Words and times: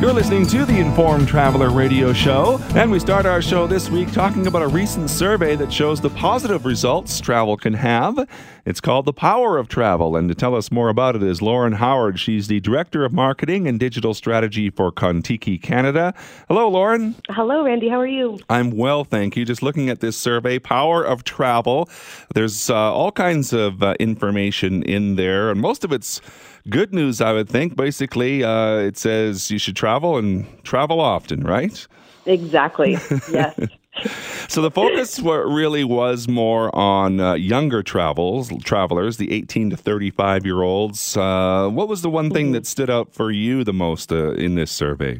You're 0.00 0.12
listening 0.12 0.46
to 0.46 0.64
the 0.64 0.78
Informed 0.78 1.26
Traveler 1.26 1.70
radio 1.70 2.12
show, 2.12 2.60
and 2.76 2.88
we 2.88 3.00
start 3.00 3.26
our 3.26 3.42
show 3.42 3.66
this 3.66 3.90
week 3.90 4.12
talking 4.12 4.46
about 4.46 4.62
a 4.62 4.68
recent 4.68 5.10
survey 5.10 5.56
that 5.56 5.72
shows 5.72 6.00
the 6.00 6.08
positive 6.10 6.64
results 6.64 7.20
travel 7.20 7.56
can 7.56 7.74
have. 7.74 8.16
It's 8.64 8.80
called 8.80 9.06
The 9.06 9.12
Power 9.12 9.58
of 9.58 9.66
Travel, 9.66 10.14
and 10.14 10.28
to 10.28 10.36
tell 10.36 10.54
us 10.54 10.70
more 10.70 10.88
about 10.88 11.16
it 11.16 11.24
is 11.24 11.42
Lauren 11.42 11.72
Howard. 11.72 12.20
She's 12.20 12.46
the 12.46 12.60
Director 12.60 13.04
of 13.04 13.12
Marketing 13.12 13.66
and 13.66 13.80
Digital 13.80 14.14
Strategy 14.14 14.70
for 14.70 14.92
Contiki 14.92 15.60
Canada. 15.60 16.14
Hello, 16.46 16.68
Lauren. 16.68 17.16
Hello, 17.30 17.64
Randy. 17.64 17.88
How 17.88 17.98
are 17.98 18.06
you? 18.06 18.38
I'm 18.48 18.70
well, 18.70 19.02
thank 19.02 19.36
you. 19.36 19.44
Just 19.44 19.64
looking 19.64 19.90
at 19.90 19.98
this 19.98 20.16
survey, 20.16 20.60
Power 20.60 21.02
of 21.02 21.24
Travel, 21.24 21.90
there's 22.36 22.70
uh, 22.70 22.76
all 22.76 23.10
kinds 23.10 23.52
of 23.52 23.82
uh, 23.82 23.94
information 23.98 24.84
in 24.84 25.16
there, 25.16 25.50
and 25.50 25.60
most 25.60 25.82
of 25.82 25.90
it's 25.90 26.20
good 26.68 26.92
news, 26.92 27.20
I 27.20 27.32
would 27.32 27.48
think. 27.48 27.76
Basically, 27.76 28.44
uh, 28.44 28.76
it 28.76 28.96
says 28.96 29.50
you 29.50 29.58
should 29.58 29.76
travel 29.76 30.16
and 30.16 30.46
travel 30.64 31.00
often, 31.00 31.44
right? 31.44 31.86
Exactly. 32.26 32.92
Yes. 33.30 33.58
so 34.48 34.62
the 34.62 34.70
focus 34.70 35.18
really 35.20 35.84
was 35.84 36.28
more 36.28 36.74
on 36.74 37.20
uh, 37.20 37.34
younger 37.34 37.82
travels, 37.82 38.50
travelers, 38.62 39.16
the 39.16 39.32
18 39.32 39.70
to 39.70 39.76
35 39.76 40.44
year 40.44 40.62
olds. 40.62 41.16
Uh, 41.16 41.68
what 41.68 41.88
was 41.88 42.02
the 42.02 42.10
one 42.10 42.30
thing 42.30 42.46
mm-hmm. 42.46 42.52
that 42.54 42.66
stood 42.66 42.90
out 42.90 43.12
for 43.12 43.30
you 43.30 43.64
the 43.64 43.72
most 43.72 44.12
uh, 44.12 44.32
in 44.32 44.54
this 44.54 44.70
survey? 44.70 45.18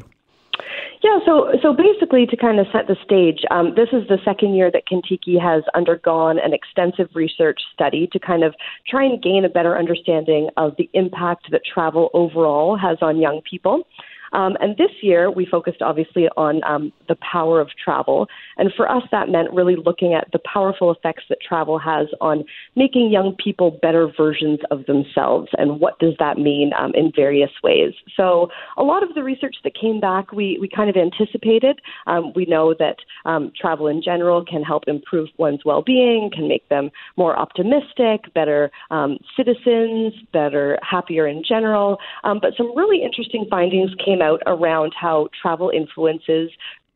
Yeah, 1.01 1.19
so 1.25 1.51
so 1.61 1.73
basically, 1.73 2.25
to 2.25 2.35
kind 2.35 2.59
of 2.59 2.67
set 2.73 2.87
the 2.87 2.97
stage, 3.05 3.45
um, 3.51 3.73
this 3.75 3.87
is 3.93 4.05
the 4.09 4.17
second 4.25 4.55
year 4.55 4.69
that 4.69 4.83
Contiki 4.85 5.39
has 5.41 5.63
undergone 5.73 6.37
an 6.39 6.53
extensive 6.53 7.07
research 7.15 7.61
study 7.73 8.09
to 8.11 8.19
kind 8.19 8.43
of 8.43 8.53
try 8.85 9.05
and 9.05 9.23
gain 9.23 9.45
a 9.45 9.49
better 9.49 9.77
understanding 9.77 10.49
of 10.57 10.73
the 10.77 10.89
impact 10.93 11.51
that 11.51 11.61
travel 11.63 12.09
overall 12.13 12.77
has 12.77 12.97
on 13.01 13.17
young 13.17 13.41
people. 13.49 13.83
Um, 14.33 14.57
and 14.59 14.77
this 14.77 14.91
year, 15.01 15.31
we 15.31 15.45
focused 15.45 15.81
obviously 15.81 16.27
on 16.37 16.61
um, 16.63 16.91
the 17.07 17.15
power 17.15 17.59
of 17.59 17.69
travel. 17.83 18.27
And 18.57 18.71
for 18.75 18.89
us, 18.89 19.03
that 19.11 19.29
meant 19.29 19.51
really 19.53 19.75
looking 19.75 20.13
at 20.13 20.27
the 20.31 20.39
powerful 20.51 20.91
effects 20.91 21.23
that 21.29 21.39
travel 21.41 21.79
has 21.79 22.07
on 22.21 22.43
making 22.75 23.11
young 23.11 23.35
people 23.43 23.77
better 23.81 24.11
versions 24.15 24.59
of 24.71 24.85
themselves. 24.85 25.49
And 25.57 25.79
what 25.79 25.99
does 25.99 26.13
that 26.19 26.37
mean 26.37 26.71
um, 26.77 26.91
in 26.93 27.11
various 27.15 27.51
ways? 27.63 27.93
So, 28.15 28.49
a 28.77 28.83
lot 28.83 29.03
of 29.03 29.13
the 29.15 29.23
research 29.23 29.55
that 29.63 29.73
came 29.79 29.99
back, 29.99 30.31
we, 30.31 30.57
we 30.59 30.67
kind 30.67 30.89
of 30.89 30.95
anticipated. 30.95 31.79
Um, 32.07 32.33
we 32.35 32.45
know 32.45 32.73
that 32.77 32.97
um, 33.25 33.51
travel 33.59 33.87
in 33.87 34.01
general 34.01 34.43
can 34.45 34.63
help 34.63 34.83
improve 34.87 35.29
one's 35.37 35.65
well 35.65 35.81
being, 35.81 36.29
can 36.33 36.47
make 36.47 36.67
them 36.69 36.91
more 37.17 37.37
optimistic, 37.37 38.33
better 38.33 38.71
um, 38.91 39.17
citizens, 39.35 40.13
better, 40.31 40.77
happier 40.81 41.27
in 41.27 41.43
general. 41.47 41.97
but 42.23 42.53
some 42.57 42.75
really 42.75 43.03
interesting 43.03 43.45
findings 43.49 43.91
came 44.03 44.18
came 44.19 44.27
out 44.27 44.41
around 44.45 44.93
how 44.99 45.29
travel 45.41 45.69
influences 45.69 46.51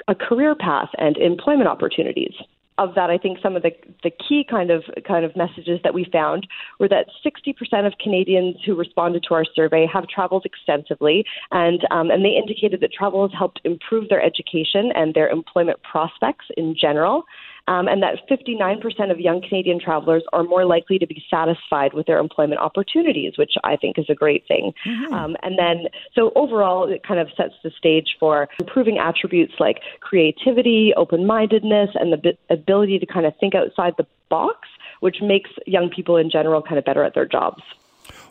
a 0.07 0.15
career 0.15 0.55
path 0.55 0.89
and 0.97 1.17
employment 1.17 1.67
opportunities. 1.67 2.33
Of 2.79 2.95
that, 2.95 3.11
I 3.11 3.19
think 3.19 3.37
some 3.43 3.55
of 3.55 3.61
the 3.61 3.69
the 4.01 4.09
key 4.09 4.43
kind 4.49 4.71
of 4.71 4.83
kind 5.07 5.23
of 5.23 5.35
messages 5.35 5.79
that 5.83 5.93
we 5.93 6.07
found 6.11 6.47
were 6.79 6.89
that 6.89 7.05
60% 7.23 7.85
of 7.85 7.93
Canadians 8.01 8.55
who 8.65 8.73
responded 8.73 9.23
to 9.27 9.35
our 9.35 9.45
survey 9.55 9.85
have 9.93 10.07
traveled 10.07 10.43
extensively, 10.43 11.23
and 11.51 11.81
um, 11.91 12.09
and 12.09 12.25
they 12.25 12.31
indicated 12.31 12.81
that 12.81 12.91
travel 12.91 13.27
has 13.27 13.37
helped 13.37 13.61
improve 13.63 14.09
their 14.09 14.23
education 14.23 14.91
and 14.95 15.13
their 15.13 15.29
employment 15.29 15.83
prospects 15.83 16.45
in 16.57 16.75
general 16.75 17.25
um, 17.67 17.87
and 17.87 18.03
that 18.03 18.27
59% 18.29 19.11
of 19.11 19.19
young 19.19 19.41
Canadian 19.41 19.79
travelers 19.79 20.23
are 20.33 20.43
more 20.43 20.65
likely 20.65 20.99
to 20.99 21.07
be 21.07 21.23
satisfied 21.29 21.93
with 21.93 22.07
their 22.07 22.17
employment 22.17 22.59
opportunities, 22.59 23.37
which 23.37 23.53
I 23.63 23.77
think 23.77 23.97
is 23.97 24.05
a 24.09 24.15
great 24.15 24.45
thing. 24.47 24.73
Mm-hmm. 24.85 25.13
Um, 25.13 25.37
and 25.43 25.57
then, 25.57 25.87
so 26.13 26.31
overall, 26.35 26.91
it 26.91 27.03
kind 27.07 27.19
of 27.19 27.29
sets 27.37 27.53
the 27.63 27.71
stage 27.71 28.17
for 28.19 28.49
improving 28.59 28.97
attributes 28.97 29.53
like 29.59 29.79
creativity, 30.01 30.93
open 30.97 31.25
mindedness, 31.25 31.91
and 31.95 32.11
the 32.11 32.17
b- 32.17 32.37
ability 32.49 32.99
to 32.99 33.05
kind 33.05 33.25
of 33.25 33.33
think 33.39 33.55
outside 33.55 33.93
the 33.97 34.07
box, 34.29 34.67
which 34.99 35.17
makes 35.21 35.49
young 35.65 35.89
people 35.89 36.17
in 36.17 36.29
general 36.29 36.61
kind 36.61 36.77
of 36.77 36.83
better 36.83 37.03
at 37.03 37.13
their 37.13 37.25
jobs. 37.25 37.63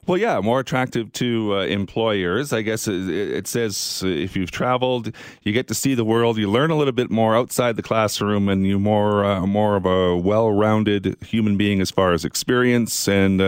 Well, 0.04 0.18
yeah, 0.18 0.40
more 0.40 0.58
attractive 0.58 1.12
to 1.12 1.54
uh, 1.54 1.60
employers. 1.66 2.52
I 2.52 2.62
guess 2.62 2.88
it, 2.88 3.46
says 3.46 4.02
if 4.04 4.34
you've 4.34 4.50
traveled, 4.50 5.14
you 5.42 5.52
get 5.52 5.68
to 5.68 5.74
see 5.74 5.94
the 5.94 6.04
world. 6.04 6.38
You 6.38 6.50
learn 6.50 6.72
a 6.72 6.76
little 6.76 6.92
bit 6.92 7.08
more 7.08 7.36
outside 7.36 7.76
the 7.76 7.84
classroom, 7.84 8.48
and 8.48 8.66
you're 8.66 8.80
more 8.80 9.24
uh, 9.24 9.46
more 9.46 9.76
of 9.76 9.86
a 9.86 10.16
well-rounded 10.16 11.16
human 11.22 11.56
being 11.56 11.80
as 11.80 11.92
far 11.92 12.12
as 12.12 12.24
experience 12.24 13.06
and 13.06 13.40
uh, 13.40 13.44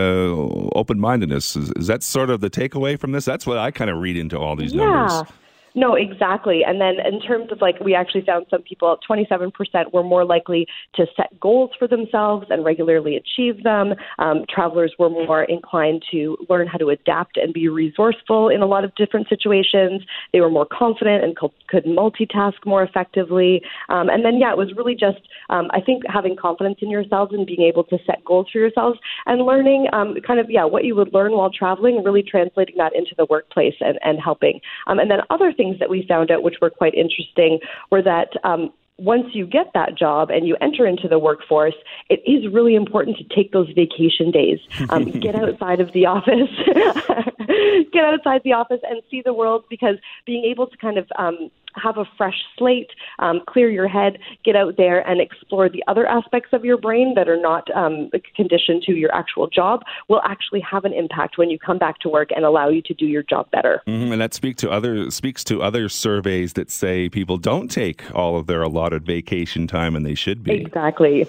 open-mindedness. 0.75 1.57
Is, 1.57 1.71
is, 1.71 1.87
that 1.87 2.03
sort 2.03 2.29
of 2.29 2.39
the 2.39 2.49
takeaway 2.49 2.97
from 2.97 3.11
this? 3.11 3.25
That's 3.25 3.45
what 3.45 3.57
I 3.57 3.71
kind 3.71 3.89
of 3.89 3.97
read 3.97 4.15
into 4.15 4.39
all 4.39 4.55
these 4.55 4.71
yeah. 4.71 4.85
numbers. 4.85 5.29
No, 5.77 5.95
exactly. 5.95 6.61
And 6.65 6.79
then 6.79 6.95
in 7.05 7.19
terms 7.19 7.51
of 7.51 7.61
like, 7.61 7.79
we 7.81 7.93
actually 7.93 8.23
found 8.25 8.45
some 8.49 8.61
people, 8.61 8.97
27% 9.07 9.51
were 9.91 10.03
more 10.03 10.23
likely 10.23 10.67
to 10.95 11.05
set 11.17 11.37
goals 11.37 11.71
for 11.77 11.85
themselves 11.85 12.47
and 12.49 12.63
regularly 12.63 13.17
achieve 13.17 13.61
them. 13.63 13.93
Um, 14.17 14.45
travelers 14.49 14.93
were 14.97 15.09
more 15.09 15.43
inclined 15.43 16.03
to 16.11 16.37
learn 16.49 16.67
how 16.67 16.77
to 16.77 16.89
adapt 16.91 17.35
and 17.35 17.53
be 17.53 17.67
resourceful 17.67 18.47
in 18.47 18.61
a 18.61 18.65
lot 18.65 18.85
of 18.85 18.95
different 18.95 19.27
situations. 19.27 20.01
They 20.31 20.39
were 20.39 20.49
more 20.49 20.65
confident 20.65 21.25
and 21.25 21.37
co- 21.37 21.53
could 21.67 21.83
multitask 21.83 22.65
more 22.65 22.81
effectively. 22.81 23.61
Um, 23.89 24.07
and 24.07 24.23
then, 24.23 24.37
yeah, 24.37 24.51
it 24.51 24.57
was 24.57 24.71
really 24.77 24.95
just, 24.95 25.27
um, 25.49 25.67
I 25.71 25.81
think, 25.81 26.03
having 26.07 26.37
confidence 26.37 26.77
in 26.81 26.89
yourselves 26.89 27.33
and 27.33 27.45
being 27.45 27.63
able 27.63 27.83
to 27.85 27.97
set 28.05 28.23
goals 28.23 28.47
for 28.49 28.59
yourselves 28.59 28.97
and 29.25 29.45
learning 29.45 29.87
um, 29.91 30.15
kind 30.25 30.39
of, 30.39 30.49
yeah, 30.49 30.63
what 30.63 30.85
you 30.85 30.95
would 30.95 31.13
learn 31.13 31.33
while 31.33 31.51
traveling, 31.51 32.01
really 32.01 32.23
translating 32.23 32.75
that 32.77 32.95
into 32.95 33.13
the 33.17 33.27
workplace 33.29 33.75
and, 33.81 33.99
and 34.03 34.19
helping. 34.23 34.61
Um, 34.87 34.99
and 34.99 35.11
then 35.11 35.19
other 35.29 35.51
things 35.51 35.64
things 35.65 35.79
that 35.79 35.89
we 35.89 36.05
found 36.07 36.31
out, 36.31 36.43
which 36.43 36.55
were 36.61 36.69
quite 36.69 36.93
interesting, 36.93 37.59
were 37.91 38.01
that 38.01 38.29
um, 38.43 38.71
once 38.97 39.27
you 39.33 39.45
get 39.45 39.71
that 39.73 39.97
job 39.97 40.29
and 40.29 40.47
you 40.47 40.55
enter 40.61 40.85
into 40.85 41.07
the 41.07 41.19
workforce, 41.19 41.75
it 42.09 42.21
is 42.25 42.51
really 42.53 42.75
important 42.75 43.17
to 43.17 43.23
take 43.35 43.51
those 43.51 43.69
vacation 43.75 44.31
days. 44.31 44.59
Um, 44.89 45.11
get 45.25 45.35
outside 45.35 45.81
of 45.81 45.91
the 45.93 46.05
office, 46.05 46.49
get 47.91 48.05
outside 48.05 48.41
the 48.43 48.53
office 48.53 48.79
and 48.89 49.01
see 49.11 49.21
the 49.21 49.33
world 49.33 49.65
because 49.69 49.95
being 50.25 50.45
able 50.45 50.67
to 50.67 50.77
kind 50.77 50.97
of 50.97 51.07
um, 51.17 51.51
have 51.81 51.97
a 51.97 52.05
fresh 52.17 52.43
slate, 52.57 52.89
um, 53.19 53.41
clear 53.47 53.69
your 53.69 53.87
head, 53.87 54.17
get 54.43 54.55
out 54.55 54.77
there 54.77 55.07
and 55.07 55.21
explore 55.21 55.69
the 55.69 55.83
other 55.87 56.05
aspects 56.07 56.49
of 56.53 56.65
your 56.65 56.77
brain 56.77 57.13
that 57.15 57.27
are 57.27 57.39
not 57.39 57.69
um, 57.75 58.09
conditioned 58.35 58.83
to 58.83 58.93
your 58.93 59.13
actual 59.13 59.47
job 59.47 59.81
will 60.07 60.21
actually 60.23 60.61
have 60.61 60.85
an 60.85 60.93
impact 60.93 61.37
when 61.37 61.49
you 61.49 61.59
come 61.59 61.77
back 61.77 61.99
to 61.99 62.09
work 62.09 62.29
and 62.35 62.45
allow 62.45 62.69
you 62.69 62.81
to 62.81 62.93
do 62.93 63.05
your 63.05 63.23
job 63.23 63.49
better. 63.51 63.81
Mm-hmm. 63.87 64.11
And 64.13 64.21
that 64.21 64.33
speak 64.33 64.57
to 64.57 64.71
other 64.71 65.09
speaks 65.11 65.43
to 65.45 65.61
other 65.61 65.89
surveys 65.89 66.53
that 66.53 66.71
say 66.71 67.09
people 67.09 67.37
don't 67.37 67.69
take 67.69 68.03
all 68.15 68.37
of 68.37 68.47
their 68.47 68.61
allotted 68.61 69.05
vacation 69.05 69.67
time 69.67 69.95
and 69.95 70.05
they 70.05 70.15
should 70.15 70.43
be. 70.43 70.53
Exactly. 70.53 71.27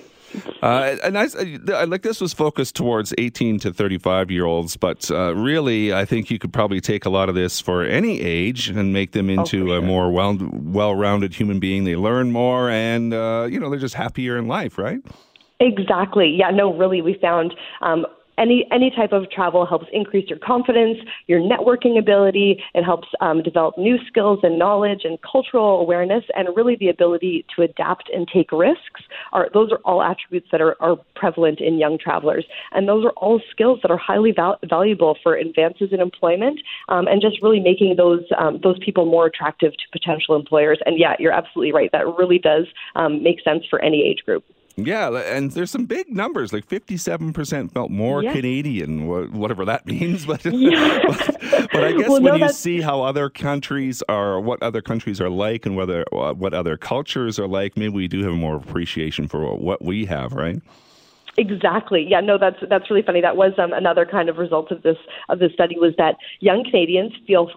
Uh, 0.62 0.96
and 1.04 1.18
I, 1.18 1.26
I, 1.74 1.84
like 1.84 2.02
this 2.02 2.20
was 2.20 2.32
focused 2.32 2.74
towards 2.74 3.14
18 3.18 3.58
to 3.60 3.72
35 3.72 4.30
year 4.30 4.44
olds, 4.44 4.76
but 4.76 5.10
uh, 5.10 5.34
really, 5.34 5.92
I 5.92 6.04
think 6.04 6.30
you 6.30 6.38
could 6.38 6.52
probably 6.52 6.80
take 6.80 7.04
a 7.04 7.10
lot 7.10 7.28
of 7.28 7.34
this 7.34 7.60
for 7.60 7.84
any 7.84 8.20
age 8.20 8.68
and 8.68 8.92
make 8.92 9.12
them 9.12 9.28
oh, 9.30 9.34
into 9.34 9.72
oh, 9.72 9.78
a 9.78 9.82
more 9.82 10.10
well 10.10 10.36
well 10.40 10.94
rounded 10.94 11.34
human 11.34 11.60
being. 11.60 11.84
They 11.84 11.96
learn 11.96 12.32
more, 12.32 12.70
and 12.70 13.14
uh, 13.14 13.46
you 13.50 13.60
know 13.60 13.70
they're 13.70 13.78
just 13.78 13.94
happier 13.94 14.36
in 14.36 14.48
life, 14.48 14.78
right? 14.78 15.00
Exactly. 15.60 16.34
Yeah. 16.36 16.50
No. 16.50 16.74
Really, 16.74 17.00
we 17.00 17.14
found 17.20 17.54
um, 17.80 18.06
any 18.38 18.66
any 18.70 18.90
type 18.90 19.12
of 19.12 19.30
travel 19.30 19.66
helps 19.66 19.86
increase 19.92 20.28
your 20.28 20.38
confidence, 20.38 20.98
your 21.26 21.40
networking 21.40 21.98
ability. 21.98 22.62
It 22.74 22.84
helps 22.84 23.08
um, 23.20 23.42
develop 23.42 23.78
new 23.78 23.96
skills 24.06 24.40
and 24.42 24.58
knowledge 24.58 25.02
and 25.04 25.18
cultural 25.22 25.80
awareness, 25.80 26.24
and 26.34 26.48
really 26.56 26.76
the 26.76 26.88
ability 26.88 27.44
to 27.54 27.62
adapt 27.62 28.10
and 28.12 28.26
take 28.32 28.52
risks. 28.52 29.02
Are 29.32 29.48
those 29.52 29.72
are 29.72 29.80
all 29.84 30.02
attributes 30.02 30.48
that 30.52 30.60
are, 30.60 30.76
are 30.80 30.96
prevalent 31.14 31.60
in 31.60 31.78
young 31.78 31.98
travelers, 31.98 32.44
and 32.72 32.88
those 32.88 33.04
are 33.04 33.12
all 33.12 33.40
skills 33.50 33.80
that 33.82 33.90
are 33.90 33.98
highly 33.98 34.32
val- 34.32 34.58
valuable 34.68 35.16
for 35.22 35.36
advances 35.36 35.88
in 35.92 36.00
employment 36.00 36.60
um, 36.88 37.06
and 37.06 37.20
just 37.20 37.42
really 37.42 37.60
making 37.60 37.96
those 37.96 38.22
um, 38.38 38.60
those 38.62 38.78
people 38.84 39.06
more 39.06 39.26
attractive 39.26 39.72
to 39.72 39.84
potential 39.92 40.36
employers. 40.36 40.78
And 40.86 40.98
yeah, 40.98 41.14
you're 41.18 41.32
absolutely 41.32 41.72
right. 41.72 41.90
That 41.92 42.06
really 42.18 42.38
does 42.38 42.66
um, 42.94 43.22
make 43.22 43.42
sense 43.42 43.64
for 43.68 43.80
any 43.80 44.02
age 44.02 44.24
group. 44.24 44.44
Yeah, 44.76 45.08
and 45.10 45.50
there's 45.52 45.70
some 45.70 45.86
big 45.86 46.10
numbers. 46.10 46.52
Like 46.52 46.68
57% 46.68 47.72
felt 47.72 47.90
more 47.90 48.22
yeah. 48.22 48.32
Canadian, 48.32 49.06
whatever 49.06 49.64
that 49.64 49.86
means. 49.86 50.26
But, 50.26 50.44
yeah. 50.44 51.00
but, 51.06 51.38
but, 51.72 51.84
I 51.84 51.92
guess 51.92 52.08
well, 52.08 52.20
when 52.20 52.38
no, 52.38 52.46
you 52.46 52.52
see 52.52 52.82
how 52.82 53.02
other 53.02 53.30
countries 53.30 54.02
are, 54.08 54.38
what 54.38 54.62
other 54.62 54.82
countries 54.82 55.18
are 55.18 55.30
like, 55.30 55.64
and 55.64 55.76
whether 55.76 56.04
uh, 56.12 56.34
what 56.34 56.52
other 56.52 56.76
cultures 56.76 57.38
are 57.38 57.48
like, 57.48 57.76
maybe 57.76 57.94
we 57.94 58.06
do 58.06 58.22
have 58.24 58.34
more 58.34 58.56
appreciation 58.56 59.28
for 59.28 59.54
what 59.56 59.82
we 59.82 60.04
have, 60.04 60.34
right? 60.34 60.60
Exactly. 61.38 62.06
Yeah. 62.08 62.20
No, 62.20 62.38
that's 62.38 62.56
that's 62.68 62.90
really 62.90 63.02
funny. 63.02 63.20
That 63.20 63.36
was 63.36 63.52
um, 63.58 63.72
another 63.72 64.06
kind 64.06 64.28
of 64.28 64.36
result 64.38 64.70
of 64.70 64.82
this 64.82 64.96
of 65.28 65.38
this 65.38 65.52
study 65.52 65.78
was 65.78 65.94
that 65.96 66.16
young 66.40 66.64
Canadians 66.64 67.12
feel 67.26 67.50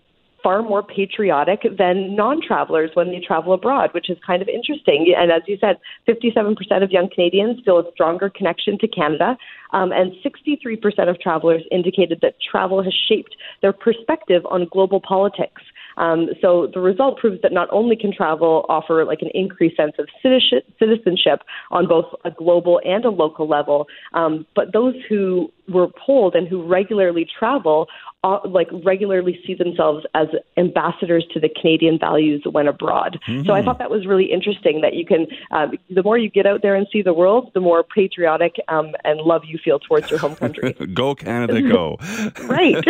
far 0.43 0.61
more 0.61 0.83
patriotic 0.83 1.61
than 1.77 2.15
non-travelers 2.15 2.91
when 2.93 3.11
they 3.11 3.19
travel 3.19 3.53
abroad, 3.53 3.89
which 3.93 4.09
is 4.09 4.17
kind 4.25 4.41
of 4.41 4.47
interesting. 4.47 5.13
And 5.17 5.31
as 5.31 5.41
you 5.47 5.57
said, 5.59 5.77
57% 6.07 6.83
of 6.83 6.91
young 6.91 7.09
Canadians 7.13 7.59
feel 7.65 7.79
a 7.79 7.91
stronger 7.93 8.29
connection 8.29 8.77
to 8.79 8.87
Canada, 8.87 9.37
um, 9.71 9.91
and 9.91 10.11
63% 10.23 11.09
of 11.09 11.19
travelers 11.19 11.63
indicated 11.71 12.19
that 12.21 12.35
travel 12.51 12.83
has 12.83 12.93
shaped 13.07 13.35
their 13.61 13.73
perspective 13.73 14.43
on 14.49 14.67
global 14.71 14.99
politics. 14.99 15.61
Um, 15.97 16.29
so 16.41 16.69
the 16.73 16.79
result 16.79 17.19
proves 17.19 17.41
that 17.41 17.51
not 17.51 17.67
only 17.71 17.95
can 17.95 18.13
travel 18.15 18.65
offer 18.69 19.03
like 19.03 19.21
an 19.21 19.29
increased 19.33 19.75
sense 19.75 19.93
of 19.99 20.07
citizenship 20.21 21.41
on 21.71 21.87
both 21.87 22.05
a 22.23 22.31
global 22.31 22.79
and 22.85 23.03
a 23.03 23.09
local 23.09 23.47
level, 23.47 23.85
um, 24.13 24.45
but 24.55 24.71
those 24.71 24.95
who 25.09 25.51
were 25.67 25.87
polled 26.05 26.35
and 26.35 26.47
who 26.47 26.65
regularly 26.65 27.27
travel 27.37 27.87
uh, 28.23 28.39
like 28.43 28.67
regularly 28.83 29.39
see 29.47 29.55
themselves 29.55 30.05
as 30.13 30.27
ambassadors 30.57 31.25
to 31.33 31.39
the 31.39 31.47
Canadian 31.47 31.97
values 31.97 32.43
when 32.51 32.67
abroad. 32.67 33.17
Mm-hmm. 33.27 33.47
So 33.47 33.53
I 33.53 33.63
thought 33.63 33.79
that 33.79 33.89
was 33.89 34.05
really 34.05 34.25
interesting 34.25 34.81
that 34.81 34.93
you 34.93 35.05
can, 35.05 35.27
uh, 35.51 35.67
the 35.89 36.03
more 36.03 36.17
you 36.17 36.29
get 36.29 36.45
out 36.45 36.61
there 36.61 36.75
and 36.75 36.85
see 36.91 37.01
the 37.01 37.13
world, 37.13 37.51
the 37.53 37.61
more 37.61 37.81
patriotic 37.83 38.57
um, 38.67 38.93
and 39.05 39.21
love 39.21 39.43
you 39.45 39.57
feel 39.57 39.79
towards 39.79 40.09
your 40.09 40.19
home 40.19 40.35
country. 40.35 40.73
go 40.93 41.15
Canada, 41.15 41.61
go! 41.61 41.97
right. 42.43 42.85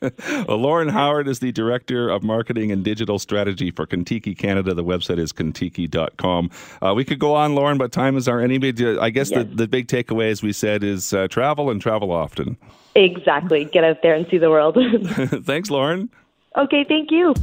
well, 0.48 0.56
Lauren 0.56 0.88
Howard 0.88 1.28
is 1.28 1.40
the 1.40 1.52
director 1.52 2.08
of 2.08 2.22
marketing 2.22 2.72
and 2.72 2.82
digital 2.82 3.18
strategy 3.18 3.70
for 3.70 3.86
Contiki 3.86 4.36
Canada. 4.36 4.72
The 4.72 4.84
website 4.84 5.18
is 5.18 5.34
contiki.com. 5.34 6.50
Uh, 6.80 6.94
we 6.94 7.04
could 7.04 7.18
go 7.18 7.34
on, 7.34 7.54
Lauren, 7.54 7.76
but 7.76 7.92
time 7.92 8.16
is 8.16 8.26
our 8.26 8.40
enemy. 8.40 8.68
I 8.98 9.10
guess 9.10 9.30
yes. 9.30 9.44
the, 9.44 9.44
the 9.44 9.68
big 9.68 9.88
takeaway, 9.88 10.30
as 10.30 10.42
we 10.42 10.52
said, 10.54 10.82
is 10.82 11.12
uh, 11.12 11.28
travel 11.28 11.68
and 11.68 11.80
travel 11.80 12.10
often. 12.10 12.56
Exactly. 12.94 13.64
Get 13.64 13.84
out 13.84 14.02
there 14.02 14.14
and 14.14 14.26
see 14.30 14.38
the 14.38 14.50
world. 14.62 14.76
Thanks, 15.44 15.70
Lauren. 15.70 16.10
Okay, 16.56 16.84
thank 16.86 17.10
you. 17.10 17.34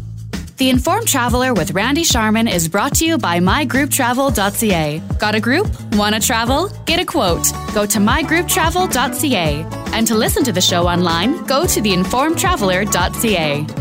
The 0.57 0.69
Informed 0.69 1.07
Traveler 1.07 1.54
with 1.54 1.71
Randy 1.71 2.04
Sharman 2.04 2.48
is 2.48 2.68
brought 2.68 2.94
to 2.95 3.06
you 3.06 3.18
by 3.18 3.39
mygrouptravel.ca. 3.39 5.01
Got 5.18 5.33
a 5.33 5.39
group? 5.39 5.68
Want 5.94 6.16
to 6.16 6.21
travel? 6.21 6.68
Get 6.86 7.00
a 7.00 7.06
quote. 7.06 7.48
Go 7.74 7.86
to 7.86 8.00
mygrouptravel.ca. 8.00 9.66
And 9.94 10.06
to 10.06 10.16
listen 10.16 10.44
to 10.44 10.51
the 10.51 10.62
show 10.62 10.86
online, 10.88 11.45
go 11.45 11.66
to 11.66 11.80
theinformedtraveler.ca. 11.81 13.79